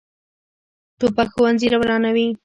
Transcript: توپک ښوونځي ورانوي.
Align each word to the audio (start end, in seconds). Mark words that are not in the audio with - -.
توپک 0.99 1.27
ښوونځي 1.35 1.67
ورانوي. 1.79 2.27